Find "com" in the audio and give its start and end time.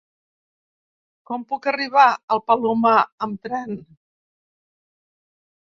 1.31-1.43